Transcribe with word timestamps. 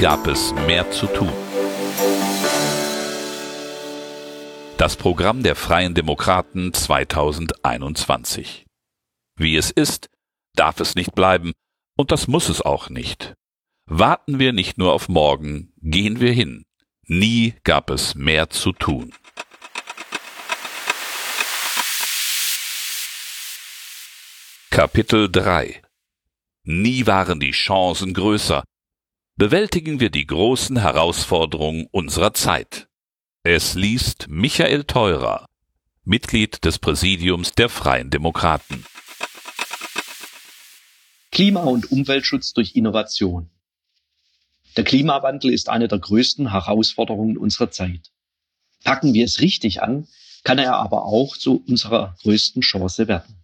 Gab 0.00 0.26
es 0.28 0.54
mehr 0.66 0.90
zu 0.90 1.06
tun. 1.08 1.30
Das 4.78 4.96
Programm 4.96 5.42
der 5.42 5.54
Freien 5.54 5.92
Demokraten 5.92 6.72
2021. 6.72 8.64
Wie 9.36 9.56
es 9.56 9.70
ist, 9.70 10.08
darf 10.54 10.80
es 10.80 10.94
nicht 10.94 11.14
bleiben, 11.14 11.52
und 11.98 12.12
das 12.12 12.28
muss 12.28 12.48
es 12.48 12.62
auch 12.62 12.88
nicht. 12.88 13.34
Warten 13.84 14.38
wir 14.38 14.54
nicht 14.54 14.78
nur 14.78 14.94
auf 14.94 15.10
morgen, 15.10 15.74
gehen 15.82 16.18
wir 16.18 16.32
hin. 16.32 16.64
Nie 17.06 17.56
gab 17.62 17.90
es 17.90 18.14
mehr 18.14 18.48
zu 18.48 18.72
tun. 18.72 19.12
Kapitel 24.70 25.30
3 25.30 25.82
Nie 26.64 27.06
waren 27.06 27.38
die 27.38 27.50
Chancen 27.50 28.14
größer. 28.14 28.64
Bewältigen 29.40 30.00
wir 30.00 30.10
die 30.10 30.26
großen 30.26 30.82
Herausforderungen 30.82 31.86
unserer 31.92 32.34
Zeit. 32.34 32.88
Es 33.42 33.72
liest 33.72 34.26
Michael 34.28 34.84
Theurer, 34.84 35.46
Mitglied 36.04 36.62
des 36.66 36.78
Präsidiums 36.78 37.52
der 37.52 37.70
Freien 37.70 38.10
Demokraten. 38.10 38.84
Klima- 41.32 41.62
und 41.62 41.90
Umweltschutz 41.90 42.52
durch 42.52 42.76
Innovation. 42.76 43.48
Der 44.76 44.84
Klimawandel 44.84 45.54
ist 45.54 45.70
eine 45.70 45.88
der 45.88 46.00
größten 46.00 46.50
Herausforderungen 46.50 47.38
unserer 47.38 47.70
Zeit. 47.70 48.10
Packen 48.84 49.14
wir 49.14 49.24
es 49.24 49.40
richtig 49.40 49.80
an, 49.80 50.06
kann 50.44 50.58
er 50.58 50.76
aber 50.76 51.06
auch 51.06 51.34
zu 51.34 51.64
unserer 51.66 52.14
größten 52.24 52.60
Chance 52.60 53.08
werden. 53.08 53.36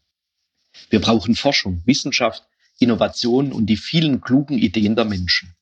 Wir 0.90 1.00
brauchen 1.00 1.36
Forschung, 1.36 1.80
Wissenschaft, 1.86 2.42
Innovation 2.78 3.50
und 3.50 3.64
die 3.64 3.78
vielen 3.78 4.20
klugen 4.20 4.58
Ideen 4.58 4.94
der 4.94 5.06
Menschen. 5.06 5.56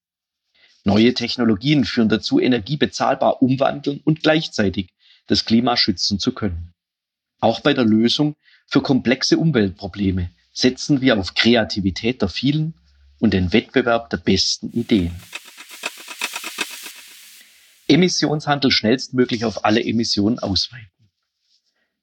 Neue 0.85 1.15
Technologien 1.15 1.87
führen 1.87 2.11
dazu, 2.11 2.39
Energie 2.39 2.77
bezahlbar 2.77 3.41
umwandeln 3.41 4.01
und 4.05 4.23
gleichzeitig 4.23 4.91
das 5.27 5.47
Klima 5.47 5.79
schützen 5.79 6.19
zu 6.19 6.33
können. 6.33 6.75
Auch 7.41 7.61
bei 7.61 7.73
der 7.73 7.87
Lösung 7.87 8.37
für 8.67 8.83
komplexe 8.83 9.39
Umweltprobleme 9.39 10.31
setzen 10.53 11.01
wir 11.01 11.19
auf 11.19 11.35
Kreativität 11.35 12.21
der 12.21 12.29
vielen 12.29 12.75
und 13.19 13.33
den 13.33 13.55
Wettbewerb 13.55 14.11
der 14.11 14.19
besten 14.19 14.71
Ideen. 14.73 15.15
Emissionshandel 17.89 18.71
schnellstmöglich 18.71 19.47
auf 19.47 19.65
alle 19.65 19.83
Emissionen 19.83 20.39
ausweiten. 20.39 20.91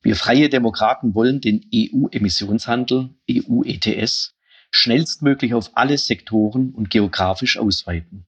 Wir 0.02 0.16
Freie 0.16 0.50
Demokraten 0.50 1.14
wollen 1.14 1.42
den 1.42 1.70
EU-Emissionshandel, 1.74 3.10
EU-ETS, 3.30 4.34
schnellstmöglich 4.72 5.54
auf 5.54 5.78
alle 5.78 5.98
Sektoren 6.00 6.72
und 6.72 6.90
geografisch 6.90 7.58
ausweiten. 7.58 8.26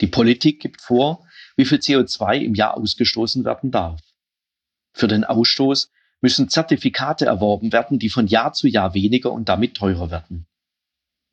Die 0.00 0.06
Politik 0.06 0.60
gibt 0.60 0.80
vor, 0.80 1.26
wie 1.56 1.64
viel 1.64 1.78
CO2 1.78 2.38
im 2.38 2.54
Jahr 2.54 2.76
ausgestoßen 2.76 3.44
werden 3.44 3.70
darf. 3.70 4.00
Für 4.92 5.08
den 5.08 5.24
Ausstoß 5.24 5.90
müssen 6.20 6.48
Zertifikate 6.48 7.26
erworben 7.26 7.72
werden, 7.72 7.98
die 7.98 8.10
von 8.10 8.26
Jahr 8.26 8.52
zu 8.52 8.68
Jahr 8.68 8.94
weniger 8.94 9.32
und 9.32 9.48
damit 9.48 9.76
teurer 9.76 10.10
werden. 10.10 10.46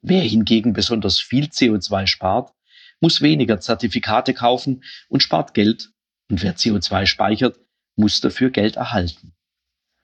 Wer 0.02 0.22
hingegen 0.22 0.74
besonders 0.74 1.20
viel 1.20 1.46
CO2 1.46 2.08
spart, 2.08 2.54
muss 3.00 3.22
weniger 3.22 3.60
Zertifikate 3.60 4.34
kaufen 4.34 4.84
und 5.10 5.24
spart 5.24 5.54
Geld. 5.54 5.92
Und 6.30 6.44
wer 6.44 6.56
CO2 6.56 7.06
speichert, 7.06 7.60
muss 7.96 8.22
dafür 8.22 8.50
Geld 8.50 8.76
erhalten. 8.76 9.34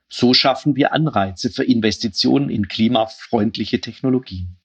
So 0.10 0.34
schaffen 0.34 0.76
wir 0.76 0.94
Anreize 0.94 1.50
für 1.50 1.64
Investitionen 1.64 2.50
in 2.50 2.68
klimafreundliche 2.68 3.82
Technologien. 3.82 4.58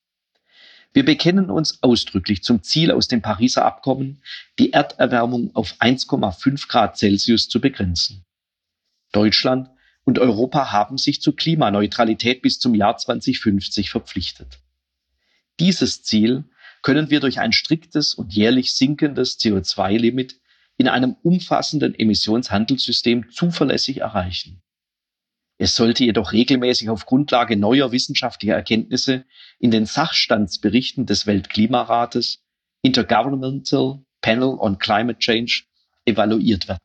Wir 0.92 1.04
bekennen 1.04 1.50
uns 1.50 1.82
ausdrücklich 1.82 2.42
zum 2.42 2.62
Ziel 2.62 2.90
aus 2.90 3.08
dem 3.08 3.22
Pariser 3.22 3.64
Abkommen, 3.64 4.22
die 4.58 4.72
Erderwärmung 4.72 5.54
auf 5.54 5.74
1,5 5.80 6.68
Grad 6.68 6.96
Celsius 6.96 7.48
zu 7.48 7.60
begrenzen. 7.60 8.24
Deutschland 9.12 9.70
und 10.04 10.18
Europa 10.18 10.72
haben 10.72 10.96
sich 10.96 11.20
zur 11.20 11.36
Klimaneutralität 11.36 12.42
bis 12.42 12.58
zum 12.58 12.74
Jahr 12.74 12.96
2050 12.96 13.90
verpflichtet. 13.90 14.58
Dieses 15.60 16.02
Ziel 16.02 16.44
können 16.82 17.10
wir 17.10 17.20
durch 17.20 17.40
ein 17.40 17.52
striktes 17.52 18.14
und 18.14 18.32
jährlich 18.32 18.72
sinkendes 18.72 19.38
CO2-Limit 19.38 20.40
in 20.78 20.88
einem 20.88 21.16
umfassenden 21.22 21.94
Emissionshandelssystem 21.94 23.30
zuverlässig 23.30 23.98
erreichen. 23.98 24.62
Es 25.58 25.74
sollte 25.74 26.04
jedoch 26.04 26.32
regelmäßig 26.32 26.88
auf 26.88 27.04
Grundlage 27.04 27.56
neuer 27.56 27.90
wissenschaftlicher 27.90 28.54
Erkenntnisse 28.54 29.24
in 29.58 29.72
den 29.72 29.86
Sachstandsberichten 29.86 31.04
des 31.04 31.26
Weltklimarates 31.26 32.38
Intergovernmental 32.82 34.00
Panel 34.20 34.56
on 34.58 34.78
Climate 34.78 35.18
Change 35.18 35.64
evaluiert 36.04 36.68
werden. 36.68 36.78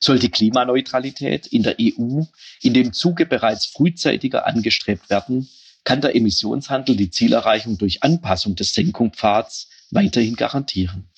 Sollte 0.00 0.30
Klimaneutralität 0.30 1.48
in 1.48 1.64
der 1.64 1.76
EU 1.80 2.22
in 2.62 2.74
dem 2.74 2.92
Zuge 2.92 3.26
bereits 3.26 3.66
frühzeitiger 3.66 4.46
angestrebt 4.46 5.10
werden, 5.10 5.48
kann 5.82 6.00
der 6.00 6.14
Emissionshandel 6.14 6.94
die 6.94 7.10
Zielerreichung 7.10 7.76
durch 7.76 8.04
Anpassung 8.04 8.54
des 8.54 8.72
Senkungspfads 8.74 9.68
weiterhin 9.90 10.36
garantieren. 10.36 11.08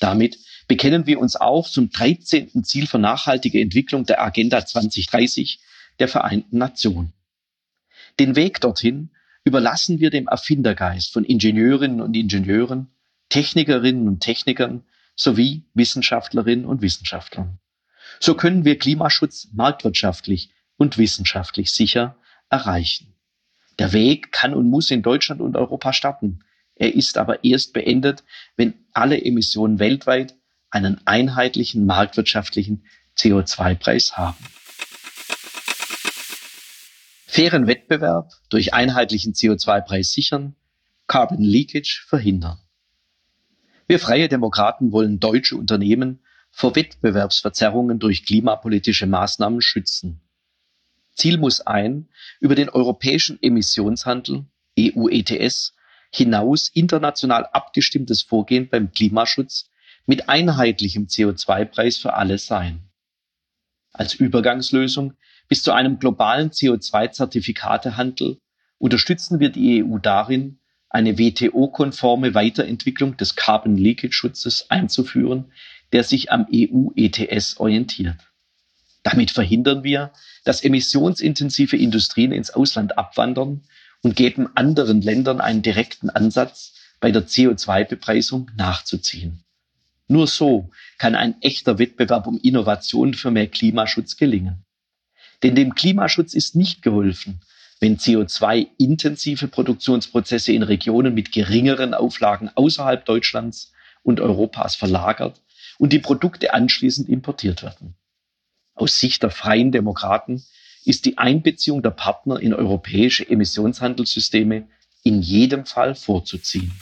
Damit 0.00 0.38
bekennen 0.66 1.06
wir 1.06 1.20
uns 1.20 1.36
auch 1.36 1.68
zum 1.68 1.90
13. 1.90 2.64
Ziel 2.64 2.86
für 2.86 2.98
nachhaltige 2.98 3.60
Entwicklung 3.60 4.04
der 4.04 4.22
Agenda 4.22 4.64
2030 4.64 5.60
der 5.98 6.08
Vereinten 6.08 6.58
Nationen. 6.58 7.12
Den 8.18 8.36
Weg 8.36 8.60
dorthin 8.60 9.10
überlassen 9.44 10.00
wir 10.00 10.10
dem 10.10 10.26
Erfindergeist 10.26 11.12
von 11.12 11.24
Ingenieurinnen 11.24 12.00
und 12.00 12.14
Ingenieuren, 12.14 12.88
Technikerinnen 13.28 14.08
und 14.08 14.20
Technikern 14.20 14.84
sowie 15.16 15.64
Wissenschaftlerinnen 15.74 16.64
und 16.64 16.82
Wissenschaftlern. 16.82 17.58
So 18.20 18.34
können 18.34 18.64
wir 18.64 18.78
Klimaschutz 18.78 19.48
marktwirtschaftlich 19.52 20.50
und 20.76 20.98
wissenschaftlich 20.98 21.70
sicher 21.70 22.16
erreichen. 22.48 23.14
Der 23.78 23.92
Weg 23.92 24.32
kann 24.32 24.54
und 24.54 24.70
muss 24.70 24.90
in 24.90 25.02
Deutschland 25.02 25.40
und 25.40 25.56
Europa 25.56 25.92
starten. 25.92 26.44
Er 26.76 26.94
ist 26.94 27.18
aber 27.18 27.44
erst 27.44 27.72
beendet, 27.72 28.24
wenn 28.56 28.74
alle 28.92 29.22
Emissionen 29.22 29.78
weltweit 29.78 30.34
einen 30.74 31.00
einheitlichen 31.06 31.86
marktwirtschaftlichen 31.86 32.84
CO2-Preis 33.16 34.16
haben. 34.16 34.44
Fairen 37.26 37.66
Wettbewerb 37.66 38.32
durch 38.48 38.74
einheitlichen 38.74 39.34
CO2-Preis 39.34 40.12
sichern, 40.12 40.56
Carbon 41.06 41.42
Leakage 41.42 42.04
verhindern. 42.06 42.58
Wir 43.86 44.00
Freie 44.00 44.28
Demokraten 44.28 44.92
wollen 44.92 45.20
deutsche 45.20 45.56
Unternehmen 45.56 46.20
vor 46.50 46.74
Wettbewerbsverzerrungen 46.74 47.98
durch 47.98 48.24
klimapolitische 48.24 49.06
Maßnahmen 49.06 49.60
schützen. 49.60 50.20
Ziel 51.14 51.38
muss 51.38 51.60
ein, 51.60 52.08
über 52.40 52.54
den 52.54 52.68
europäischen 52.68 53.38
Emissionshandel 53.42 54.46
EU 54.78 55.08
ETS 55.08 55.74
hinaus 56.10 56.68
international 56.68 57.46
abgestimmtes 57.46 58.22
Vorgehen 58.22 58.68
beim 58.68 58.92
Klimaschutz 58.92 59.70
mit 60.06 60.28
einheitlichem 60.28 61.06
CO2-Preis 61.06 61.96
für 61.96 62.14
alle 62.14 62.38
sein. 62.38 62.80
Als 63.92 64.14
Übergangslösung 64.14 65.14
bis 65.48 65.62
zu 65.62 65.72
einem 65.72 65.98
globalen 65.98 66.50
CO2-Zertifikatehandel 66.50 68.38
unterstützen 68.78 69.40
wir 69.40 69.50
die 69.50 69.84
EU 69.84 69.98
darin, 69.98 70.58
eine 70.90 71.18
WTO-konforme 71.18 72.34
Weiterentwicklung 72.34 73.16
des 73.16 73.34
Carbon 73.34 73.76
Leakage-Schutzes 73.76 74.70
einzuführen, 74.70 75.52
der 75.92 76.04
sich 76.04 76.30
am 76.30 76.46
EU-ETS 76.52 77.58
orientiert. 77.58 78.16
Damit 79.02 79.30
verhindern 79.30 79.84
wir, 79.84 80.12
dass 80.44 80.62
emissionsintensive 80.62 81.76
Industrien 81.76 82.32
ins 82.32 82.50
Ausland 82.50 82.96
abwandern 82.98 83.62
und 84.02 84.16
geben 84.16 84.48
anderen 84.56 85.02
Ländern 85.02 85.40
einen 85.40 85.62
direkten 85.62 86.10
Ansatz, 86.10 86.74
bei 87.00 87.10
der 87.10 87.26
CO2-Bepreisung 87.26 88.50
nachzuziehen. 88.56 89.44
Nur 90.06 90.26
so 90.26 90.70
kann 90.98 91.14
ein 91.14 91.40
echter 91.40 91.78
Wettbewerb 91.78 92.26
um 92.26 92.38
Innovationen 92.38 93.14
für 93.14 93.30
mehr 93.30 93.46
Klimaschutz 93.46 94.16
gelingen. 94.16 94.64
Denn 95.42 95.54
dem 95.54 95.74
Klimaschutz 95.74 96.34
ist 96.34 96.56
nicht 96.56 96.82
geholfen, 96.82 97.40
wenn 97.80 97.98
CO2-intensive 97.98 99.48
Produktionsprozesse 99.48 100.52
in 100.52 100.62
Regionen 100.62 101.14
mit 101.14 101.32
geringeren 101.32 101.94
Auflagen 101.94 102.50
außerhalb 102.54 103.04
Deutschlands 103.04 103.72
und 104.02 104.20
Europas 104.20 104.76
verlagert 104.76 105.40
und 105.78 105.92
die 105.92 105.98
Produkte 105.98 106.52
anschließend 106.52 107.08
importiert 107.08 107.62
werden. 107.62 107.94
Aus 108.74 108.98
Sicht 108.98 109.22
der 109.22 109.30
freien 109.30 109.72
Demokraten 109.72 110.44
ist 110.84 111.06
die 111.06 111.16
Einbeziehung 111.18 111.82
der 111.82 111.90
Partner 111.90 112.38
in 112.38 112.52
europäische 112.52 113.28
Emissionshandelssysteme 113.28 114.68
in 115.02 115.22
jedem 115.22 115.64
Fall 115.64 115.94
vorzuziehen 115.94 116.72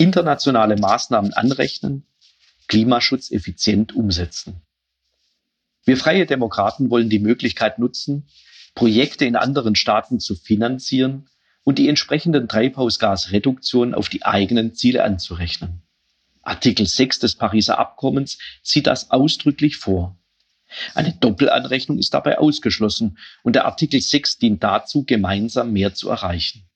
internationale 0.00 0.76
Maßnahmen 0.76 1.34
anrechnen, 1.34 2.06
Klimaschutz 2.68 3.30
effizient 3.30 3.94
umsetzen. 3.94 4.62
Wir 5.84 5.98
freie 5.98 6.24
Demokraten 6.24 6.88
wollen 6.88 7.10
die 7.10 7.18
Möglichkeit 7.18 7.78
nutzen, 7.78 8.26
Projekte 8.74 9.26
in 9.26 9.36
anderen 9.36 9.74
Staaten 9.76 10.18
zu 10.18 10.36
finanzieren 10.36 11.28
und 11.64 11.78
die 11.78 11.86
entsprechenden 11.86 12.48
Treibhausgasreduktionen 12.48 13.94
auf 13.94 14.08
die 14.08 14.24
eigenen 14.24 14.74
Ziele 14.74 15.04
anzurechnen. 15.04 15.82
Artikel 16.40 16.86
6 16.86 17.18
des 17.18 17.34
Pariser 17.34 17.78
Abkommens 17.78 18.38
sieht 18.62 18.86
das 18.86 19.10
ausdrücklich 19.10 19.76
vor. 19.76 20.16
Eine 20.94 21.12
Doppelanrechnung 21.12 21.98
ist 21.98 22.14
dabei 22.14 22.38
ausgeschlossen 22.38 23.18
und 23.42 23.54
der 23.54 23.66
Artikel 23.66 24.00
6 24.00 24.38
dient 24.38 24.62
dazu, 24.62 25.04
gemeinsam 25.04 25.72
mehr 25.72 25.92
zu 25.92 26.08
erreichen. 26.08 26.69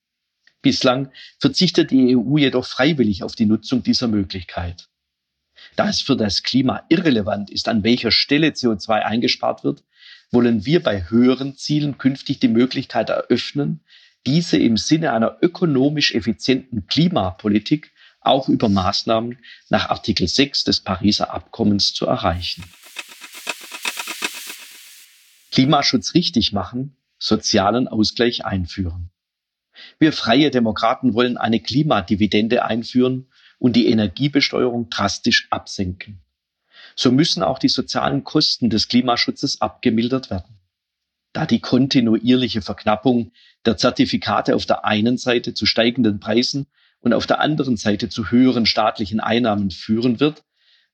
Bislang 0.64 1.12
verzichtet 1.38 1.90
die 1.90 2.16
EU 2.16 2.38
jedoch 2.38 2.64
freiwillig 2.64 3.22
auf 3.22 3.34
die 3.34 3.44
Nutzung 3.44 3.82
dieser 3.82 4.08
Möglichkeit. 4.08 4.88
Da 5.76 5.90
es 5.90 6.00
für 6.00 6.16
das 6.16 6.42
Klima 6.42 6.84
irrelevant 6.88 7.50
ist, 7.50 7.68
an 7.68 7.84
welcher 7.84 8.10
Stelle 8.10 8.48
CO2 8.48 9.02
eingespart 9.02 9.62
wird, 9.62 9.84
wollen 10.30 10.64
wir 10.64 10.82
bei 10.82 11.10
höheren 11.10 11.58
Zielen 11.58 11.98
künftig 11.98 12.38
die 12.40 12.48
Möglichkeit 12.48 13.10
eröffnen, 13.10 13.84
diese 14.26 14.56
im 14.56 14.78
Sinne 14.78 15.12
einer 15.12 15.36
ökonomisch 15.42 16.14
effizienten 16.14 16.86
Klimapolitik 16.86 17.92
auch 18.20 18.48
über 18.48 18.70
Maßnahmen 18.70 19.36
nach 19.68 19.90
Artikel 19.90 20.26
6 20.26 20.64
des 20.64 20.80
Pariser 20.80 21.34
Abkommens 21.34 21.92
zu 21.92 22.06
erreichen. 22.06 22.64
Klimaschutz 25.52 26.14
richtig 26.14 26.52
machen, 26.52 26.96
sozialen 27.18 27.86
Ausgleich 27.86 28.46
einführen. 28.46 29.10
Wir 29.98 30.12
freie 30.12 30.50
Demokraten 30.50 31.14
wollen 31.14 31.36
eine 31.36 31.60
Klimadividende 31.60 32.64
einführen 32.64 33.28
und 33.58 33.76
die 33.76 33.88
Energiebesteuerung 33.88 34.90
drastisch 34.90 35.46
absenken. 35.50 36.20
So 36.96 37.10
müssen 37.10 37.42
auch 37.42 37.58
die 37.58 37.68
sozialen 37.68 38.24
Kosten 38.24 38.70
des 38.70 38.88
Klimaschutzes 38.88 39.60
abgemildert 39.60 40.30
werden. 40.30 40.58
Da 41.32 41.46
die 41.46 41.60
kontinuierliche 41.60 42.62
Verknappung 42.62 43.32
der 43.64 43.76
Zertifikate 43.76 44.54
auf 44.54 44.66
der 44.66 44.84
einen 44.84 45.16
Seite 45.16 45.54
zu 45.54 45.66
steigenden 45.66 46.20
Preisen 46.20 46.66
und 47.00 47.12
auf 47.12 47.26
der 47.26 47.40
anderen 47.40 47.76
Seite 47.76 48.08
zu 48.08 48.30
höheren 48.30 48.66
staatlichen 48.66 49.20
Einnahmen 49.20 49.70
führen 49.70 50.20
wird, 50.20 50.44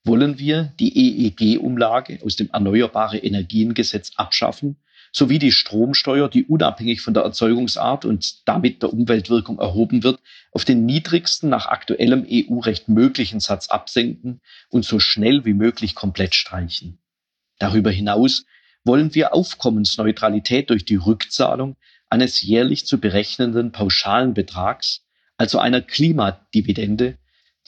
wollen 0.03 0.39
wir 0.39 0.73
die 0.79 1.27
EEG-Umlage 1.27 2.19
aus 2.23 2.35
dem 2.35 2.49
Erneuerbare 2.51 3.19
Energiengesetz 3.19 4.13
abschaffen 4.15 4.77
sowie 5.11 5.39
die 5.39 5.51
Stromsteuer, 5.51 6.29
die 6.29 6.45
unabhängig 6.45 7.01
von 7.01 7.13
der 7.13 7.23
Erzeugungsart 7.23 8.05
und 8.05 8.47
damit 8.47 8.81
der 8.81 8.93
Umweltwirkung 8.93 9.59
erhoben 9.59 10.03
wird, 10.03 10.19
auf 10.51 10.65
den 10.65 10.85
niedrigsten 10.85 11.49
nach 11.49 11.65
aktuellem 11.65 12.25
EU-Recht 12.29 12.87
möglichen 12.87 13.39
Satz 13.39 13.67
absenken 13.67 14.41
und 14.69 14.85
so 14.85 14.99
schnell 14.99 15.43
wie 15.43 15.53
möglich 15.53 15.95
komplett 15.95 16.33
streichen. 16.33 16.99
Darüber 17.59 17.91
hinaus 17.91 18.45
wollen 18.83 19.13
wir 19.13 19.33
Aufkommensneutralität 19.33 20.69
durch 20.69 20.85
die 20.85 20.95
Rückzahlung 20.95 21.75
eines 22.09 22.41
jährlich 22.41 22.85
zu 22.85 22.99
berechnenden 22.99 23.71
pauschalen 23.71 24.33
Betrags, 24.33 25.05
also 25.37 25.59
einer 25.59 25.81
Klimadividende, 25.81 27.17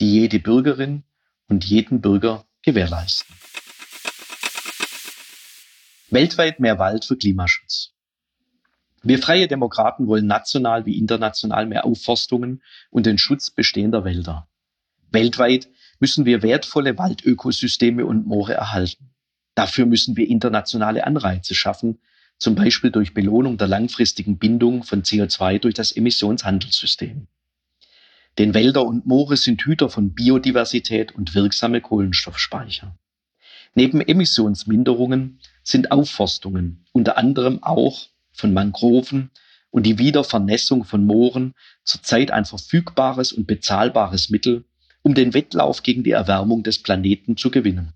die 0.00 0.12
jede 0.12 0.38
Bürgerin 0.38 1.04
und 1.48 1.64
jeden 1.64 2.00
Bürger 2.00 2.46
gewährleisten. 2.62 3.36
Weltweit 6.14 6.60
mehr 6.60 6.78
Wald 6.78 7.04
für 7.04 7.16
Klimaschutz. 7.16 7.90
Wir 9.02 9.18
freie 9.18 9.48
Demokraten 9.48 10.06
wollen 10.06 10.28
national 10.28 10.86
wie 10.86 10.96
international 10.96 11.66
mehr 11.66 11.84
Aufforstungen 11.84 12.62
und 12.90 13.04
den 13.04 13.18
Schutz 13.18 13.50
bestehender 13.50 14.04
Wälder. 14.04 14.48
Weltweit 15.10 15.68
müssen 15.98 16.24
wir 16.24 16.44
wertvolle 16.44 16.98
Waldökosysteme 16.98 18.06
und 18.06 18.28
Moore 18.28 18.54
erhalten. 18.54 19.10
Dafür 19.56 19.86
müssen 19.86 20.16
wir 20.16 20.28
internationale 20.28 21.04
Anreize 21.04 21.56
schaffen, 21.56 21.98
zum 22.38 22.54
Beispiel 22.54 22.92
durch 22.92 23.12
Belohnung 23.12 23.58
der 23.58 23.66
langfristigen 23.66 24.38
Bindung 24.38 24.84
von 24.84 25.02
CO2 25.02 25.58
durch 25.58 25.74
das 25.74 25.90
Emissionshandelssystem. 25.90 27.26
Denn 28.38 28.54
Wälder 28.54 28.86
und 28.86 29.04
Moore 29.04 29.36
sind 29.36 29.62
Hüter 29.62 29.88
von 29.90 30.14
Biodiversität 30.14 31.12
und 31.12 31.34
wirksame 31.34 31.80
Kohlenstoffspeicher. 31.80 32.96
Neben 33.74 34.00
Emissionsminderungen 34.00 35.40
sind 35.64 35.90
Aufforstungen, 35.90 36.86
unter 36.92 37.16
anderem 37.16 37.62
auch 37.62 38.06
von 38.32 38.52
Mangroven 38.52 39.30
und 39.70 39.84
die 39.84 39.98
Wiedervernässung 39.98 40.84
von 40.84 41.04
Mooren 41.04 41.54
zurzeit 41.82 42.30
ein 42.30 42.44
verfügbares 42.44 43.32
und 43.32 43.46
bezahlbares 43.46 44.30
Mittel, 44.30 44.64
um 45.02 45.14
den 45.14 45.34
Wettlauf 45.34 45.82
gegen 45.82 46.04
die 46.04 46.12
Erwärmung 46.12 46.62
des 46.62 46.80
Planeten 46.80 47.36
zu 47.36 47.50
gewinnen. 47.50 47.92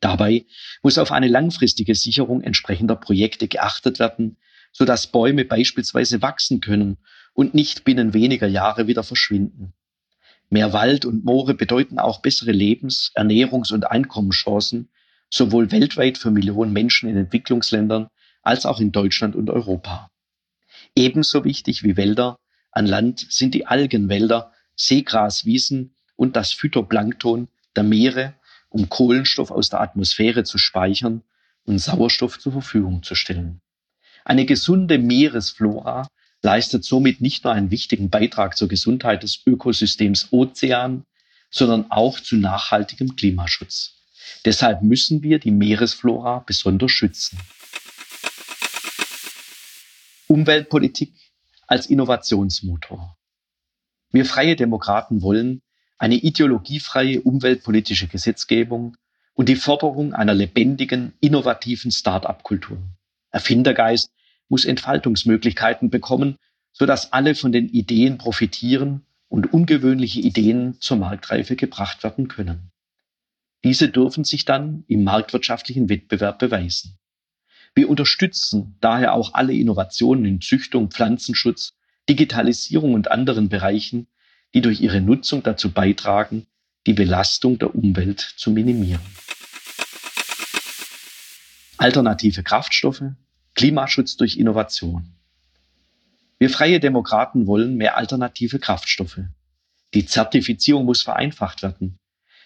Dabei 0.00 0.44
muss 0.82 0.98
auf 0.98 1.12
eine 1.12 1.28
langfristige 1.28 1.94
Sicherung 1.94 2.42
entsprechender 2.42 2.96
Projekte 2.96 3.48
geachtet 3.48 3.98
werden, 3.98 4.36
sodass 4.72 5.06
Bäume 5.06 5.44
beispielsweise 5.44 6.20
wachsen 6.20 6.60
können 6.60 6.98
und 7.32 7.54
nicht 7.54 7.84
binnen 7.84 8.12
weniger 8.12 8.46
Jahre 8.46 8.86
wieder 8.86 9.02
verschwinden. 9.02 9.72
Mehr 10.50 10.72
Wald 10.72 11.04
und 11.04 11.24
Moore 11.24 11.54
bedeuten 11.54 11.98
auch 11.98 12.20
bessere 12.20 12.52
Lebens-, 12.52 13.10
Ernährungs- 13.14 13.72
und 13.72 13.90
Einkommenschancen, 13.90 14.90
sowohl 15.30 15.70
weltweit 15.72 16.18
für 16.18 16.30
Millionen 16.30 16.72
Menschen 16.72 17.08
in 17.08 17.16
Entwicklungsländern 17.16 18.08
als 18.42 18.66
auch 18.66 18.80
in 18.80 18.92
Deutschland 18.92 19.34
und 19.34 19.50
Europa. 19.50 20.10
Ebenso 20.94 21.44
wichtig 21.44 21.82
wie 21.82 21.96
Wälder 21.96 22.38
an 22.70 22.86
Land 22.86 23.26
sind 23.30 23.54
die 23.54 23.66
Algenwälder, 23.66 24.52
Seegraswiesen 24.76 25.94
und 26.14 26.36
das 26.36 26.52
Phytoplankton 26.52 27.48
der 27.74 27.82
Meere, 27.82 28.34
um 28.68 28.88
Kohlenstoff 28.88 29.50
aus 29.50 29.68
der 29.68 29.80
Atmosphäre 29.80 30.44
zu 30.44 30.58
speichern 30.58 31.22
und 31.64 31.78
Sauerstoff 31.78 32.38
zur 32.38 32.52
Verfügung 32.52 33.02
zu 33.02 33.14
stellen. 33.14 33.60
Eine 34.24 34.44
gesunde 34.44 34.98
Meeresflora 34.98 36.08
leistet 36.42 36.84
somit 36.84 37.20
nicht 37.20 37.44
nur 37.44 37.52
einen 37.52 37.70
wichtigen 37.70 38.10
Beitrag 38.10 38.56
zur 38.56 38.68
Gesundheit 38.68 39.22
des 39.22 39.42
Ökosystems 39.46 40.28
Ozean, 40.32 41.04
sondern 41.50 41.90
auch 41.90 42.20
zu 42.20 42.36
nachhaltigem 42.36 43.16
Klimaschutz. 43.16 43.95
Deshalb 44.44 44.82
müssen 44.82 45.22
wir 45.22 45.38
die 45.38 45.50
Meeresflora 45.50 46.40
besonders 46.46 46.92
schützen. 46.92 47.38
Umweltpolitik 50.28 51.12
als 51.66 51.86
Innovationsmotor. 51.86 53.16
Wir 54.10 54.24
freie 54.24 54.56
Demokraten 54.56 55.22
wollen 55.22 55.62
eine 55.98 56.16
ideologiefreie 56.16 57.20
umweltpolitische 57.22 58.06
Gesetzgebung 58.06 58.96
und 59.34 59.48
die 59.48 59.56
Forderung 59.56 60.14
einer 60.14 60.34
lebendigen, 60.34 61.12
innovativen 61.20 61.90
Start-up-Kultur. 61.90 62.78
Erfindergeist 63.30 64.10
muss 64.48 64.64
Entfaltungsmöglichkeiten 64.64 65.90
bekommen, 65.90 66.36
sodass 66.72 67.12
alle 67.12 67.34
von 67.34 67.52
den 67.52 67.68
Ideen 67.68 68.18
profitieren 68.18 69.06
und 69.28 69.52
ungewöhnliche 69.52 70.20
Ideen 70.20 70.80
zur 70.80 70.98
Marktreife 70.98 71.56
gebracht 71.56 72.04
werden 72.04 72.28
können. 72.28 72.70
Diese 73.64 73.88
dürfen 73.88 74.24
sich 74.24 74.44
dann 74.44 74.84
im 74.86 75.04
marktwirtschaftlichen 75.04 75.88
Wettbewerb 75.88 76.38
beweisen. 76.38 76.98
Wir 77.74 77.90
unterstützen 77.90 78.76
daher 78.80 79.12
auch 79.12 79.34
alle 79.34 79.52
Innovationen 79.52 80.24
in 80.24 80.40
Züchtung, 80.40 80.90
Pflanzenschutz, 80.90 81.74
Digitalisierung 82.08 82.94
und 82.94 83.10
anderen 83.10 83.48
Bereichen, 83.48 84.06
die 84.54 84.60
durch 84.60 84.80
ihre 84.80 85.00
Nutzung 85.00 85.42
dazu 85.42 85.72
beitragen, 85.72 86.46
die 86.86 86.94
Belastung 86.94 87.58
der 87.58 87.74
Umwelt 87.74 88.20
zu 88.20 88.50
minimieren. 88.50 89.02
Alternative 91.76 92.42
Kraftstoffe, 92.42 93.02
Klimaschutz 93.54 94.16
durch 94.16 94.36
Innovation. 94.38 95.12
Wir 96.38 96.50
freie 96.50 96.80
Demokraten 96.80 97.46
wollen 97.46 97.76
mehr 97.76 97.96
alternative 97.96 98.58
Kraftstoffe. 98.58 99.20
Die 99.94 100.06
Zertifizierung 100.06 100.84
muss 100.84 101.02
vereinfacht 101.02 101.62
werden. 101.62 101.98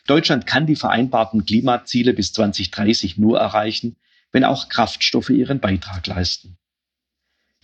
Deutschland 0.07 0.47
kann 0.47 0.67
die 0.67 0.77
vereinbarten 0.77 1.45
Klimaziele 1.45 2.13
bis 2.13 2.33
2030 2.33 3.19
nur 3.19 3.39
erreichen, 3.39 3.97
wenn 4.33 4.45
auch 4.45 4.69
Kraftstoffe 4.69 5.31
ihren 5.31 5.61
Beitrag 5.61 6.07
leisten. 6.07 6.57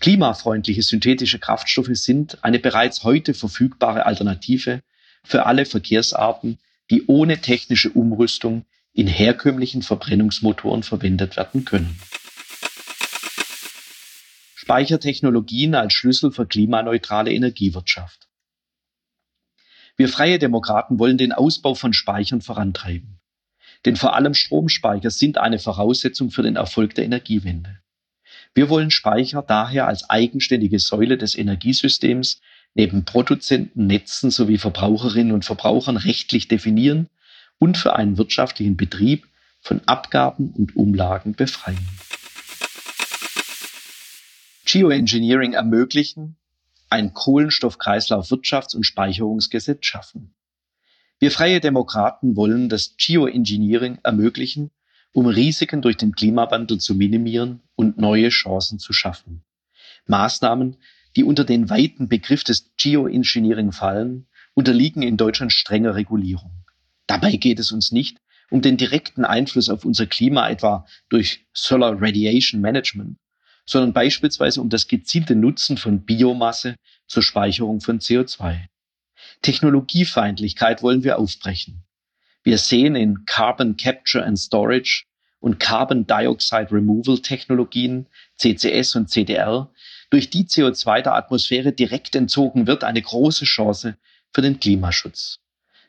Klimafreundliche 0.01 0.83
synthetische 0.83 1.39
Kraftstoffe 1.39 1.91
sind 1.93 2.45
eine 2.45 2.59
bereits 2.59 3.03
heute 3.03 3.35
verfügbare 3.35 4.05
Alternative 4.05 4.83
für 5.25 5.47
alle 5.47 5.65
Verkehrsarten, 5.65 6.59
die 6.91 7.07
ohne 7.07 7.41
technische 7.41 7.91
Umrüstung 7.91 8.67
in 8.93 9.07
herkömmlichen 9.07 9.83
Verbrennungsmotoren 9.83 10.83
verwendet 10.83 11.37
werden 11.37 11.65
können. 11.65 11.99
Speichertechnologien 14.55 15.75
als 15.75 15.93
Schlüssel 15.93 16.33
für 16.33 16.47
klimaneutrale 16.47 17.33
Energiewirtschaft. 17.33 18.26
Wir 19.97 20.09
freie 20.09 20.39
Demokraten 20.39 20.99
wollen 20.99 21.17
den 21.17 21.33
Ausbau 21.33 21.75
von 21.75 21.93
Speichern 21.93 22.43
vorantreiben. 22.43 23.19
Denn 23.85 23.97
vor 23.97 24.15
allem 24.15 24.35
Stromspeicher 24.35 25.11
sind 25.11 25.39
eine 25.39 25.59
Voraussetzung 25.59 26.31
für 26.31 26.43
den 26.43 26.57
Erfolg 26.57 26.95
der 26.95 27.05
Energiewende. 27.05 27.79
Wir 28.55 28.69
wollen 28.69 28.91
Speicher 28.91 29.43
daher 29.43 29.87
als 29.87 30.09
eigenständige 30.11 30.79
Säule 30.79 31.17
des 31.17 31.37
Energiesystems 31.37 32.41
neben 32.75 33.05
Produzenten, 33.05 33.87
Netzen 33.87 34.31
sowie 34.31 34.59
Verbraucherinnen 34.59 35.33
und 35.33 35.45
Verbrauchern 35.45 35.97
rechtlich 35.97 36.49
definieren 36.49 37.09
und 37.59 37.79
für 37.79 37.97
einen 37.97 38.19
wirtschaftlichen 38.19 38.77
Betrieb 38.77 39.27
von 39.61 39.81
Abgaben 39.87 40.51
und 40.51 40.77
Umlagen 40.77 41.35
befreien. 41.35 41.89
Geoengineering 44.67 45.55
ermöglichen, 45.55 46.37
ein 46.89 47.13
Kohlenstoffkreislauf-Wirtschafts- 47.13 48.77
und 48.77 48.85
Speicherungsgesetz 48.85 49.85
schaffen. 49.87 50.35
Wir 51.19 51.31
Freie 51.31 51.61
Demokraten 51.61 52.37
wollen 52.37 52.69
das 52.69 52.95
Geoengineering 52.99 53.99
ermöglichen, 54.03 54.71
um 55.13 55.27
Risiken 55.27 55.81
durch 55.81 55.97
den 55.97 56.13
Klimawandel 56.13 56.79
zu 56.79 56.95
minimieren 56.95 57.63
und 57.75 57.97
neue 57.97 58.29
Chancen 58.29 58.79
zu 58.79 58.93
schaffen. 58.93 59.43
Maßnahmen, 60.07 60.77
die 61.17 61.25
unter 61.25 61.45
den 61.45 61.71
weiten 61.71 62.09
Begriff 62.09 62.45
des 62.45 62.73
Geoengineering 62.77 63.73
fallen, 63.73 64.27
unterliegen 64.55 65.03
in 65.03 65.17
Deutschland 65.17 65.53
strenger 65.53 65.95
Regulierung. 65.95 66.65
Dabei 67.07 67.37
geht 67.37 67.59
es 67.59 67.73
uns 67.73 67.93
nicht 67.93 68.19
um 68.51 68.63
den 68.63 68.77
direkten 68.77 69.25
Einfluss 69.25 69.69
auf 69.69 69.85
unser 69.85 70.07
Klima 70.07 70.49
etwa 70.49 70.87
durch 71.09 71.47
Solar 71.53 72.01
Radiation 72.01 72.61
Management, 72.61 73.19
sondern 73.67 73.93
beispielsweise 73.93 74.61
um 74.61 74.71
das 74.71 74.89
gezielte 74.89 75.35
Nutzen 75.35 75.77
von 75.77 76.05
Biomasse 76.05 76.77
zur 77.07 77.23
Speicherung 77.23 77.81
von 77.81 77.99
CO2. 77.99 78.67
Technologiefeindlichkeit 79.43 80.83
wollen 80.83 81.05
wir 81.05 81.19
aufbrechen. 81.19 81.83
Wir 82.43 82.59
sehen 82.59 82.95
in 82.95 83.25
Carbon 83.27 83.77
Capture 83.77 84.25
and 84.25 84.39
Storage 84.39 85.05
und 85.41 85.59
Carbon 85.59 86.07
Dioxide 86.07 86.71
Removal 86.71 87.19
Technologien, 87.19 88.07
CCS 88.39 88.97
und 88.97 89.11
CDR, 89.11 89.71
durch 90.11 90.31
die 90.31 90.45
CO2 90.45 91.03
der 91.03 91.15
Atmosphäre 91.15 91.73
direkt 91.73 92.15
entzogen 92.15 92.67
wird, 92.67 92.85
eine 92.85 93.03
große 93.03 93.45
Chance 93.45 93.97
für 94.33 94.43
den 94.43 94.61
Klimaschutz. 94.61 95.41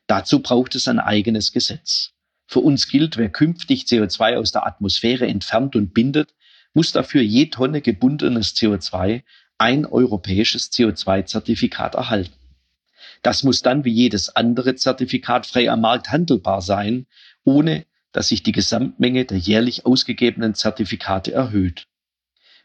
Dazu 0.08 0.40
braucht 0.40 0.74
es 0.76 0.88
ein 0.88 1.00
eigenes 1.00 1.52
Gesetz. 1.52 2.12
Für 2.48 2.60
uns 2.60 2.88
gilt, 2.88 3.18
wer 3.18 3.30
künftig 3.30 3.84
CO2 3.84 4.38
aus 4.38 4.52
der 4.52 4.66
Atmosphäre 4.66 5.28
entfernt 5.28 5.76
und 5.76 5.94
bindet, 5.94 6.34
muss 6.74 6.92
dafür 6.92 7.22
je 7.22 7.48
Tonne 7.48 7.82
gebundenes 7.82 8.56
CO2 8.56 9.24
ein 9.58 9.86
europäisches 9.86 10.72
CO2-Zertifikat 10.72 11.96
erhalten. 11.96 12.34
Das 13.24 13.44
muss 13.44 13.62
dann 13.62 13.84
wie 13.84 13.92
jedes 13.92 14.36
andere 14.36 14.76
Zertifikat 14.76 15.46
frei 15.46 15.72
am 15.72 15.82
Markt 15.82 16.12
handelbar 16.12 16.62
sein, 16.62 17.08
ohne 17.44 17.86
dass 18.12 18.30
sich 18.30 18.44
die 18.44 18.52
Gesamtmenge 18.52 19.26
der 19.26 19.38
jährlich 19.38 19.86
ausgegebenen 19.86 20.54
Zertifikate 20.54 21.34
erhöht. 21.34 21.88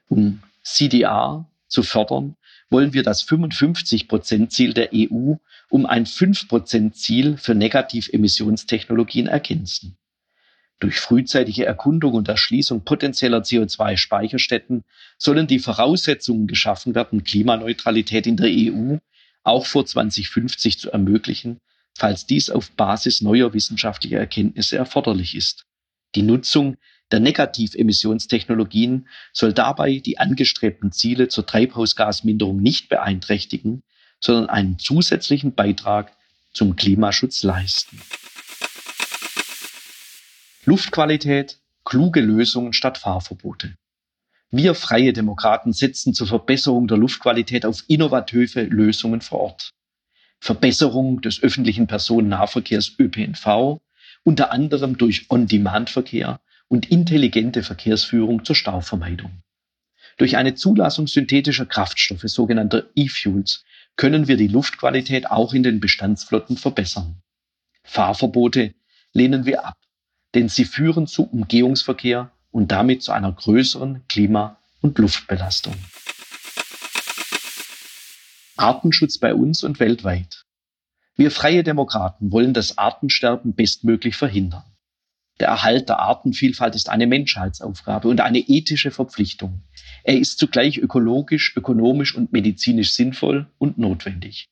Um 0.08 0.42
CDR 0.62 1.48
zu 1.68 1.82
fördern, 1.82 2.36
wollen 2.70 2.92
wir 2.92 3.02
das 3.02 3.26
55-Prozent-Ziel 3.26 4.72
der 4.72 4.90
EU 4.94 5.34
um 5.68 5.86
ein 5.86 6.06
5-Prozent-Ziel 6.06 7.36
für 7.36 7.54
Negativemissionstechnologien 7.54 9.26
ergänzen. 9.26 9.96
Durch 10.82 10.98
frühzeitige 10.98 11.64
Erkundung 11.64 12.14
und 12.14 12.26
Erschließung 12.26 12.82
potenzieller 12.82 13.42
CO2-Speicherstätten 13.42 14.82
sollen 15.16 15.46
die 15.46 15.60
Voraussetzungen 15.60 16.48
geschaffen 16.48 16.96
werden, 16.96 17.22
Klimaneutralität 17.22 18.26
in 18.26 18.36
der 18.36 18.48
EU 18.50 18.96
auch 19.44 19.64
vor 19.64 19.86
2050 19.86 20.80
zu 20.80 20.90
ermöglichen, 20.90 21.60
falls 21.96 22.26
dies 22.26 22.50
auf 22.50 22.72
Basis 22.72 23.20
neuer 23.20 23.54
wissenschaftlicher 23.54 24.18
Erkenntnisse 24.18 24.76
erforderlich 24.76 25.36
ist. 25.36 25.66
Die 26.16 26.22
Nutzung 26.22 26.78
der 27.12 27.20
Negativemissionstechnologien 27.20 29.06
soll 29.32 29.52
dabei 29.52 29.98
die 29.98 30.18
angestrebten 30.18 30.90
Ziele 30.90 31.28
zur 31.28 31.46
Treibhausgasminderung 31.46 32.60
nicht 32.60 32.88
beeinträchtigen, 32.88 33.84
sondern 34.18 34.48
einen 34.48 34.80
zusätzlichen 34.80 35.54
Beitrag 35.54 36.16
zum 36.52 36.74
Klimaschutz 36.74 37.44
leisten. 37.44 38.00
Luftqualität, 40.64 41.58
kluge 41.84 42.20
Lösungen 42.20 42.72
statt 42.72 42.96
Fahrverbote. 42.96 43.74
Wir 44.52 44.76
freie 44.76 45.12
Demokraten 45.12 45.72
setzen 45.72 46.14
zur 46.14 46.28
Verbesserung 46.28 46.86
der 46.86 46.98
Luftqualität 46.98 47.66
auf 47.66 47.82
innovative 47.88 48.62
Lösungen 48.62 49.22
vor 49.22 49.40
Ort. 49.40 49.72
Verbesserung 50.38 51.20
des 51.20 51.42
öffentlichen 51.42 51.88
Personennahverkehrs 51.88 52.92
ÖPNV, 52.96 53.80
unter 54.22 54.52
anderem 54.52 54.96
durch 54.96 55.28
On-Demand-Verkehr 55.30 56.40
und 56.68 56.92
intelligente 56.92 57.64
Verkehrsführung 57.64 58.44
zur 58.44 58.54
Stauvermeidung. 58.54 59.42
Durch 60.16 60.36
eine 60.36 60.54
Zulassung 60.54 61.08
synthetischer 61.08 61.66
Kraftstoffe, 61.66 62.22
sogenannter 62.26 62.84
E-Fuels, 62.94 63.64
können 63.96 64.28
wir 64.28 64.36
die 64.36 64.46
Luftqualität 64.46 65.28
auch 65.28 65.54
in 65.54 65.64
den 65.64 65.80
Bestandsflotten 65.80 66.56
verbessern. 66.56 67.20
Fahrverbote 67.82 68.74
lehnen 69.12 69.44
wir 69.44 69.66
ab 69.66 69.81
denn 70.34 70.48
sie 70.48 70.64
führen 70.64 71.06
zu 71.06 71.24
Umgehungsverkehr 71.24 72.30
und 72.50 72.72
damit 72.72 73.02
zu 73.02 73.12
einer 73.12 73.32
größeren 73.32 74.02
Klima- 74.08 74.58
und 74.80 74.98
Luftbelastung. 74.98 75.74
Artenschutz 78.56 79.18
bei 79.18 79.34
uns 79.34 79.64
und 79.64 79.80
weltweit. 79.80 80.44
Wir 81.16 81.30
freie 81.30 81.62
Demokraten 81.62 82.32
wollen 82.32 82.54
das 82.54 82.78
Artensterben 82.78 83.54
bestmöglich 83.54 84.16
verhindern. 84.16 84.64
Der 85.40 85.48
Erhalt 85.48 85.88
der 85.88 85.98
Artenvielfalt 85.98 86.74
ist 86.74 86.88
eine 86.88 87.06
Menschheitsaufgabe 87.06 88.08
und 88.08 88.20
eine 88.20 88.38
ethische 88.38 88.90
Verpflichtung. 88.90 89.62
Er 90.04 90.18
ist 90.18 90.38
zugleich 90.38 90.78
ökologisch, 90.78 91.56
ökonomisch 91.56 92.14
und 92.14 92.32
medizinisch 92.32 92.92
sinnvoll 92.92 93.50
und 93.58 93.78
notwendig. 93.78 94.51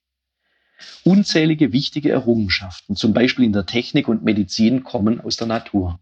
Unzählige 1.05 1.73
wichtige 1.73 2.11
Errungenschaften, 2.11 2.97
zum 2.97 3.13
Beispiel 3.13 3.45
in 3.45 3.53
der 3.53 3.67
Technik 3.67 4.09
und 4.09 4.23
Medizin, 4.23 4.85
kommen 4.85 5.21
aus 5.21 5.37
der 5.37 5.47
Natur. 5.47 6.01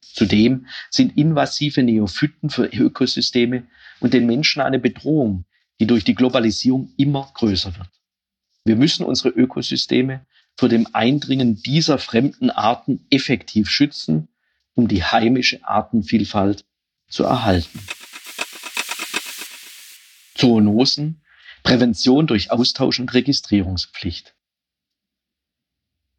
Zudem 0.00 0.66
sind 0.90 1.16
invasive 1.16 1.82
Neophyten 1.82 2.50
für 2.50 2.66
Ökosysteme 2.66 3.64
und 4.00 4.14
den 4.14 4.26
Menschen 4.26 4.62
eine 4.62 4.78
Bedrohung, 4.78 5.44
die 5.80 5.86
durch 5.86 6.04
die 6.04 6.14
Globalisierung 6.14 6.92
immer 6.96 7.30
größer 7.34 7.76
wird. 7.76 7.90
Wir 8.64 8.76
müssen 8.76 9.04
unsere 9.04 9.28
Ökosysteme 9.28 10.26
vor 10.56 10.68
dem 10.68 10.86
Eindringen 10.92 11.62
dieser 11.62 11.98
fremden 11.98 12.50
Arten 12.50 13.06
effektiv 13.10 13.68
schützen, 13.68 14.28
um 14.74 14.88
die 14.88 15.04
heimische 15.04 15.64
Artenvielfalt 15.64 16.64
zu 17.08 17.24
erhalten. 17.24 17.80
Zoonosen 20.34 21.22
Prävention 21.66 22.28
durch 22.28 22.52
Austausch 22.52 23.00
und 23.00 23.12
Registrierungspflicht. 23.12 24.36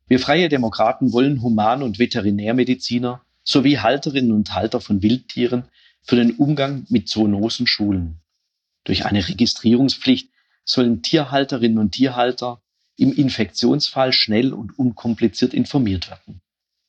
Wir 0.09 0.19
Freie 0.19 0.49
Demokraten 0.49 1.13
wollen 1.13 1.41
Human- 1.41 1.83
und 1.83 1.99
Veterinärmediziner 1.99 3.21
sowie 3.45 3.77
Halterinnen 3.77 4.33
und 4.33 4.53
Halter 4.53 4.81
von 4.81 5.01
Wildtieren 5.01 5.63
für 6.01 6.17
den 6.17 6.31
Umgang 6.31 6.85
mit 6.89 7.07
Zoonosen 7.07 7.65
schulen. 7.65 8.19
Durch 8.83 9.05
eine 9.05 9.25
Registrierungspflicht 9.25 10.29
sollen 10.65 11.01
Tierhalterinnen 11.01 11.77
und 11.77 11.91
Tierhalter 11.91 12.61
im 12.97 13.13
Infektionsfall 13.13 14.11
schnell 14.11 14.51
und 14.51 14.77
unkompliziert 14.77 15.53
informiert 15.53 16.09
werden. 16.09 16.41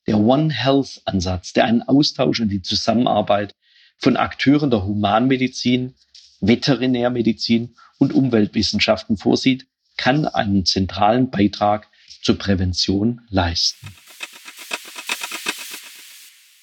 Der 0.09 0.19
One 0.19 0.53
Health 0.53 1.01
Ansatz, 1.05 1.53
der 1.53 1.67
einen 1.67 1.83
Austausch 1.83 2.41
und 2.41 2.49
die 2.49 2.63
Zusammenarbeit 2.63 3.55
von 3.99 4.17
Akteuren 4.17 4.71
der 4.71 4.85
Humanmedizin, 4.85 5.95
Veterinärmedizin 6.41 7.77
und 7.99 8.13
Umweltwissenschaften 8.13 9.17
vorsieht, 9.17 9.67
kann 9.97 10.27
einen 10.27 10.65
zentralen 10.65 11.31
Beitrag 11.31 11.89
zur 12.23 12.39
Prävention 12.39 13.21
leisten. 13.29 13.89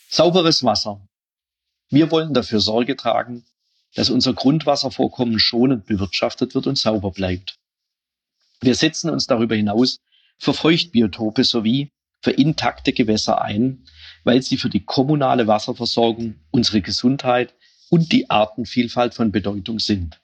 Sauberes 0.09 0.63
Wasser. 0.63 1.05
Wir 1.89 2.09
wollen 2.09 2.33
dafür 2.33 2.61
Sorge 2.61 2.95
tragen, 2.95 3.45
dass 3.95 4.09
unser 4.09 4.33
Grundwasservorkommen 4.33 5.39
schonend 5.39 5.85
bewirtschaftet 5.85 6.55
wird 6.55 6.67
und 6.67 6.77
sauber 6.77 7.11
bleibt. 7.11 7.57
Wir 8.61 8.75
setzen 8.75 9.09
uns 9.09 9.27
darüber 9.27 9.55
hinaus 9.55 9.99
für 10.37 10.53
Feuchtbiotope 10.53 11.43
sowie 11.43 11.91
für 12.21 12.31
intakte 12.31 12.93
Gewässer 12.93 13.41
ein, 13.41 13.85
weil 14.23 14.41
sie 14.41 14.57
für 14.57 14.69
die 14.69 14.83
kommunale 14.83 15.47
Wasserversorgung, 15.47 16.35
unsere 16.51 16.81
Gesundheit 16.81 17.53
und 17.89 18.11
die 18.11 18.29
Artenvielfalt 18.29 19.13
von 19.13 19.31
Bedeutung 19.31 19.79
sind. 19.79 20.19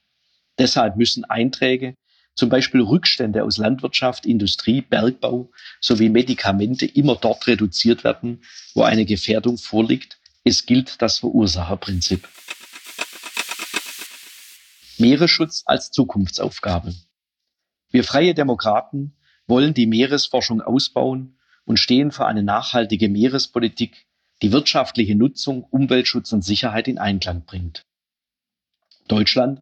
Deshalb 0.62 0.96
müssen 0.96 1.25
Einträge, 1.25 1.96
zum 2.36 2.50
Beispiel 2.50 2.82
Rückstände 2.82 3.44
aus 3.44 3.58
Landwirtschaft, 3.58 4.27
Industrie, 4.27 4.82
Bergbau 4.82 5.50
sowie 5.80 6.10
Medikamente 6.10 6.86
immer 6.86 7.15
dort 7.15 7.48
reduziert 7.48 8.03
werden, 8.03 8.44
wo 8.75 8.84
eine 8.84 9.06
Gefährdung 9.06 9.58
vorliegt. 9.58 10.20
Es 10.44 10.68
gilt 10.68 11.01
das 11.01 11.18
Verursacherprinzip. 11.18 12.30
Meeresschutz 15.00 15.63
als 15.65 15.89
Zukunftsaufgabe. 15.89 16.94
Wir 17.89 18.03
freie 18.03 18.36
Demokraten 18.36 19.15
wollen 19.48 19.74
die 19.74 19.88
Meeresforschung 19.88 20.62
ausbauen 20.62 21.39
und 21.65 21.77
stehen 21.77 22.12
für 22.12 22.27
eine 22.27 22.44
nachhaltige 22.44 23.10
Meerespolitik, 23.10 24.06
die 24.44 24.51
wirtschaftliche 24.51 25.15
Nutzung, 25.15 25.63
Umweltschutz 25.63 26.32
und 26.34 26.44
Sicherheit 26.44 26.88
in 26.88 27.00
Einklang 27.00 27.46
bringt. 27.46 27.82
Deutschland 29.08 29.60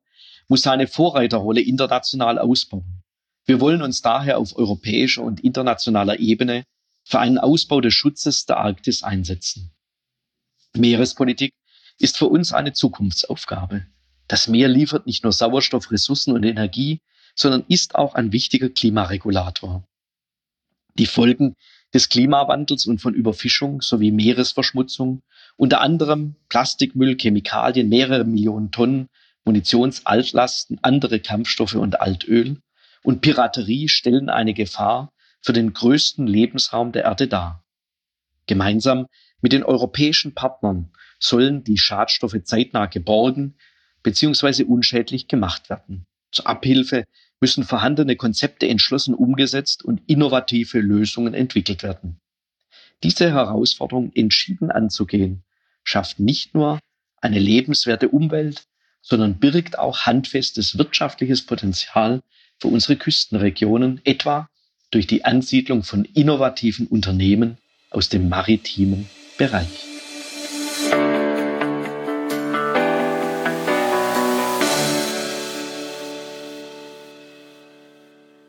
muss 0.50 0.63
seine 0.63 0.88
Vorreiterrolle 0.88 1.62
international 1.62 2.38
ausbauen. 2.38 3.03
Wir 3.46 3.62
wollen 3.62 3.82
uns 3.82 4.01
daher 4.01 4.38
auf 4.38 4.58
europäischer 4.58 5.24
und 5.24 5.39
internationaler 5.39 6.20
Ebene 6.20 6.65
für 7.03 7.20
einen 7.20 7.38
Ausbau 7.38 7.79
des 7.82 7.94
Schutzes 7.94 8.46
der 8.46 8.58
Arktis 8.58 9.03
einsetzen. 9.03 9.72
Meerespolitik 10.75 11.53
ist 11.98 12.18
für 12.18 12.27
uns 12.27 12.53
eine 12.53 12.74
Zukunftsaufgabe. 12.74 13.86
Das 14.27 14.48
Meer 14.48 14.68
liefert 14.68 15.08
nicht 15.08 15.24
nur 15.24 15.34
Sauerstoff, 15.34 15.91
Ressourcen 15.91 16.34
und 16.34 16.44
Energie, 16.44 17.00
sondern 17.36 17.63
ist 17.68 17.96
auch 17.96 18.15
ein 18.15 18.32
wichtiger 18.32 18.70
Klimaregulator. 18.70 19.84
Die 20.96 21.06
Folgen 21.06 21.56
des 21.94 22.10
Klimawandels 22.10 22.86
und 22.86 23.00
von 23.01 23.13
Überfischung 23.13 23.82
sowie 23.82 24.12
Meeresverschmutzung, 24.12 25.22
unter 25.58 25.82
anderem 25.82 26.36
Plastikmüll, 26.50 27.18
Chemikalien, 27.18 27.89
mehrere 27.89 28.25
Millionen 28.25 28.72
Tonnen, 28.72 29.10
Munitionsaltlasten, 29.46 30.79
andere 30.81 31.19
Kampfstoffe 31.19 31.75
und 31.75 32.01
Altöl 32.01 32.62
und 33.03 33.22
Piraterie 33.22 33.88
stellen 33.88 34.29
eine 34.29 34.53
Gefahr 34.53 35.12
für 35.41 35.53
den 35.53 35.74
größten 35.74 36.27
Lebensraum 36.27 36.91
der 36.91 37.05
Erde 37.05 37.27
dar. 37.27 37.63
Gemeinsam 38.46 39.08
mit 39.41 39.53
den 39.53 39.63
europäischen 39.63 40.34
Partnern 40.34 40.91
sollen 41.19 41.63
die 41.63 41.77
Schadstoffe 41.77 42.38
zeitnah 42.43 42.88
geborgen 42.88 43.55
bzw. 44.03 44.63
unschädlich 44.63 45.27
gemacht 45.27 45.69
werden. 45.69 46.05
Zur 46.31 46.48
Abhilfe 46.48 47.05
müssen 47.39 47.63
vorhandene 47.63 48.15
Konzepte 48.15 48.67
entschlossen 48.67 49.13
umgesetzt 49.13 49.84
und 49.84 50.01
innovative 50.08 50.79
Lösungen 50.79 51.34
entwickelt 51.34 51.84
werden. 51.84 52.19
Diese 53.03 53.31
Herausforderung 53.31 54.12
entschieden 54.13 54.72
anzugehen, 54.72 55.43
schafft 55.84 56.19
nicht 56.19 56.53
nur 56.53 56.79
eine 57.22 57.39
lebenswerte 57.39 58.10
Umwelt, 58.10 58.65
sondern 59.01 59.39
birgt 59.39 59.79
auch 59.79 60.01
handfestes 60.01 60.77
wirtschaftliches 60.77 61.46
Potenzial 61.46 62.22
für 62.60 62.68
unsere 62.68 62.96
Küstenregionen, 62.96 64.01
etwa 64.03 64.50
durch 64.91 65.08
die 65.08 65.25
Ansiedlung 65.25 65.84
von 65.84 66.06
innovativen 66.06 66.88
Unternehmen 66.88 67.58
aus 67.89 68.10
dem 68.10 68.29
maritimen 68.29 69.10
Bereich. 69.38 69.86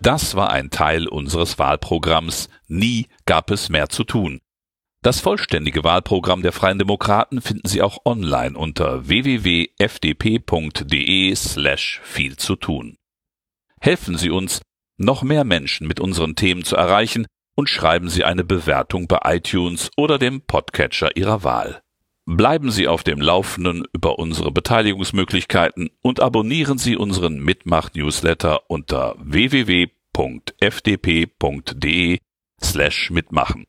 Das 0.02 0.35
war 0.35 0.50
ein 0.50 0.71
Teil 0.71 1.07
unseres 1.07 1.59
Wahlprogramms 1.59 2.49
Nie 2.69 3.07
gab 3.26 3.50
es 3.50 3.69
mehr 3.69 3.90
zu 3.90 4.04
tun. 4.04 4.40
Das 5.02 5.21
vollständige 5.21 5.83
Wahlprogramm 5.83 6.42
der 6.42 6.52
Freien 6.52 6.78
Demokraten 6.78 7.40
finden 7.40 7.66
Sie 7.66 7.80
auch 7.80 8.04
online 8.04 8.59
unter 8.59 9.09
www.fdp.de 9.09 9.75
slash 11.35 12.02
viel 12.04 12.37
zu 12.37 12.54
tun. 12.57 12.99
Helfen 13.80 14.19
Sie 14.19 14.28
uns, 14.28 14.61
noch 14.99 15.23
mehr 15.23 15.45
Menschen 15.45 15.87
mit 15.87 16.00
unseren 16.00 16.37
Themen 16.37 16.64
zu 16.64 16.76
erreichen 16.76 17.26
und 17.57 17.71
schreiben 17.71 18.11
Sie 18.11 18.25
eine 18.25 18.45
Bewertung 18.45 19.09
bei 19.09 19.21
iTunes 19.25 19.90
oder 19.97 20.19
dem 20.19 20.42
Podcatcher 20.42 21.16
Ihrer 21.16 21.45
Wahl. 21.45 21.80
Bleiben 22.26 22.71
Sie 22.71 22.87
auf 22.87 23.02
dem 23.02 23.23
Laufenden 23.23 23.87
über 23.95 24.19
unsere 24.19 24.52
Beteiligungsmöglichkeiten 24.52 25.88
und 26.02 26.21
abonnieren 26.21 26.76
Sie 26.76 26.97
unseren 26.97 27.38
Mitmach-Newsletter 27.38 28.69
unter 28.69 29.16
www.fdp.de 29.19 29.88
slash 32.62 33.11
mitmachen. 33.11 33.64